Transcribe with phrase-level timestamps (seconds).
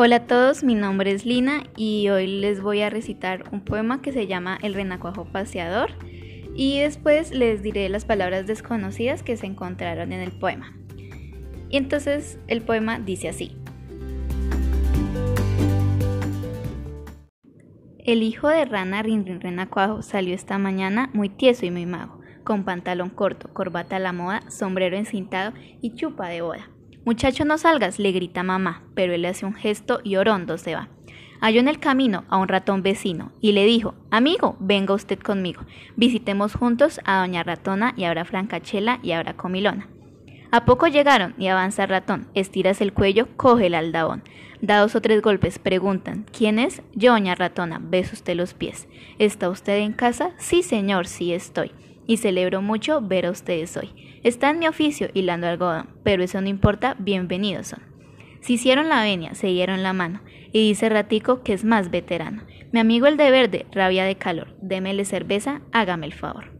[0.00, 4.00] Hola a todos, mi nombre es Lina y hoy les voy a recitar un poema
[4.00, 5.90] que se llama El renacuajo paseador
[6.54, 10.72] y después les diré las palabras desconocidas que se encontraron en el poema.
[11.68, 13.56] Y entonces el poema dice así.
[17.98, 22.62] El hijo de rana Rin Renacuajo salió esta mañana muy tieso y muy mago, con
[22.62, 26.70] pantalón corto, corbata a la moda, sombrero encintado y chupa de boda.
[27.04, 30.88] Muchacho, no salgas, le grita mamá, pero él hace un gesto y orondo se va.
[31.40, 35.62] Halló en el camino a un ratón vecino y le dijo, amigo, venga usted conmigo,
[35.96, 39.88] visitemos juntos a doña ratona y ahora Francachela y ahora Comilona.
[40.50, 44.22] A poco llegaron y avanza el ratón, estiras el cuello, coge el aldabón.
[44.60, 46.82] Da dos o tres golpes, preguntan, ¿quién es?
[46.94, 48.88] Yo, doña ratona, beso usted los pies.
[49.18, 50.32] ¿Está usted en casa?
[50.38, 51.70] Sí, señor, sí estoy.
[52.08, 54.20] Y celebro mucho ver a ustedes hoy.
[54.24, 57.82] Está en mi oficio hilando algodón, pero eso no importa, bienvenidos son.
[58.40, 62.42] Se hicieron la venia, se dieron la mano, y dice Ratico que es más veterano.
[62.72, 66.58] Mi amigo el de verde, rabia de calor, démele cerveza, hágame el favor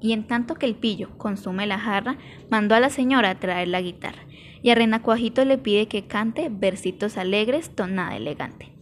[0.00, 2.16] y en tanto que el pillo consume la jarra,
[2.50, 4.22] mandó a la señora a traer la guitarra,
[4.62, 8.75] y a Renacuajito le pide que cante versitos alegres, tonada elegante.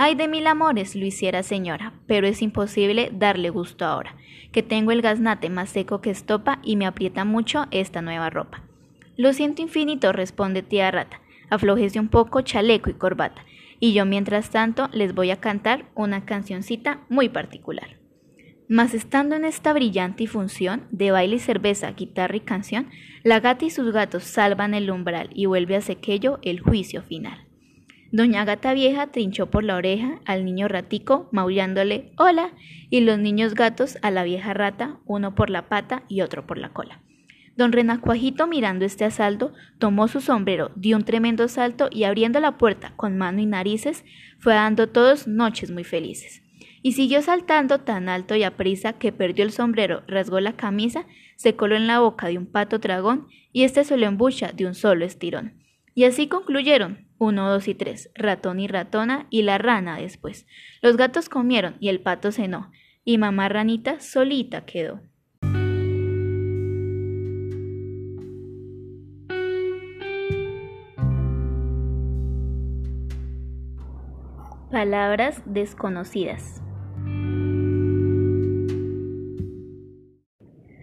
[0.00, 4.14] Ay de mil amores lo hiciera señora, pero es imposible darle gusto ahora,
[4.52, 8.62] que tengo el gaznate más seco que estopa y me aprieta mucho esta nueva ropa.
[9.16, 13.44] Lo siento infinito, responde tía rata, aflojese un poco chaleco y corbata,
[13.80, 17.98] y yo mientras tanto les voy a cantar una cancioncita muy particular.
[18.68, 22.88] Mas estando en esta brillante función de baile y cerveza, guitarra y canción,
[23.24, 27.47] la gata y sus gatos salvan el umbral y vuelve a sequello el juicio final.
[28.10, 32.52] Doña Gata Vieja trinchó por la oreja al niño ratico, maullándole hola,
[32.90, 36.58] y los niños gatos a la vieja rata, uno por la pata y otro por
[36.58, 37.02] la cola.
[37.56, 42.56] Don Renacuajito, mirando este asalto, tomó su sombrero, dio un tremendo salto y abriendo la
[42.56, 44.04] puerta con mano y narices,
[44.38, 46.42] fue dando todos noches muy felices
[46.82, 51.06] y siguió saltando tan alto y a prisa que perdió el sombrero, rasgó la camisa,
[51.36, 54.66] se coló en la boca de un pato dragón y éste se lo embucha de
[54.66, 55.54] un solo estirón.
[55.94, 60.46] Y así concluyeron, uno, dos y tres, ratón y ratona y la rana después.
[60.80, 62.70] Los gatos comieron y el pato cenó,
[63.04, 65.00] y mamá ranita solita quedó.
[74.70, 76.62] Palabras desconocidas.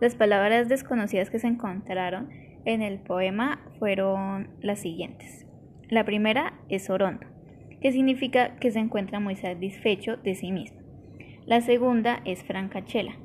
[0.00, 2.30] Las palabras desconocidas que se encontraron
[2.64, 5.45] en el poema fueron las siguientes.
[5.88, 7.26] La primera es orondo,
[7.80, 10.80] que significa que se encuentra muy satisfecho de sí mismo.
[11.46, 13.16] La segunda es francachela,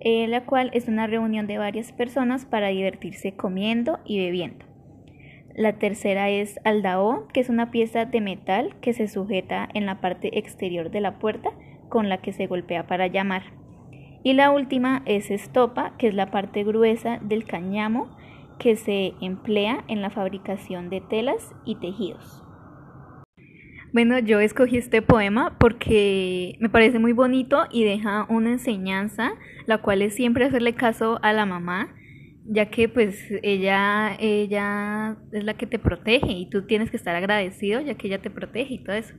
[0.00, 4.64] la cual es una reunión de varias personas para divertirse comiendo y bebiendo.
[5.56, 10.00] La tercera es aldao, que es una pieza de metal que se sujeta en la
[10.00, 11.50] parte exterior de la puerta
[11.88, 13.42] con la que se golpea para llamar.
[14.22, 18.16] Y la última es estopa, que es la parte gruesa del cañamo
[18.58, 22.44] que se emplea en la fabricación de telas y tejidos.
[23.94, 29.34] Bueno, yo escogí este poema porque me parece muy bonito y deja una enseñanza,
[29.66, 31.94] la cual es siempre hacerle caso a la mamá,
[32.44, 37.14] ya que pues ella, ella es la que te protege y tú tienes que estar
[37.14, 39.14] agradecido ya que ella te protege y todo eso.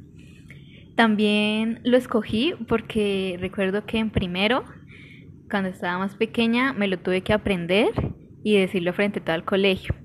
[0.96, 4.66] También lo escogí porque recuerdo que en primero
[5.50, 7.94] cuando estaba más pequeña me lo tuve que aprender
[8.46, 9.96] y decirlo frente a todo el colegio.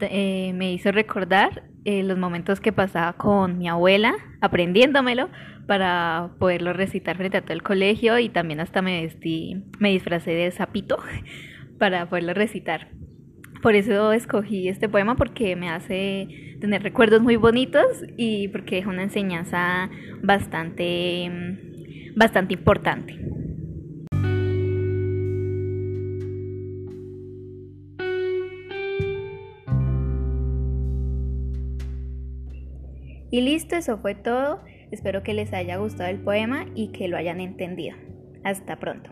[0.00, 5.30] Eh, me hizo recordar eh, los momentos que pasaba con mi abuela aprendiéndomelo
[5.68, 10.32] para poderlo recitar frente a todo el colegio y también hasta me vestí, me disfracé
[10.32, 10.98] de sapito
[11.78, 12.88] para poderlo recitar.
[13.62, 17.86] Por eso escogí este poema porque me hace tener recuerdos muy bonitos
[18.16, 19.88] y porque es una enseñanza
[20.20, 21.30] bastante,
[22.16, 23.35] bastante importante.
[33.36, 34.62] Y listo, eso fue todo.
[34.90, 37.94] Espero que les haya gustado el poema y que lo hayan entendido.
[38.44, 39.10] Hasta pronto.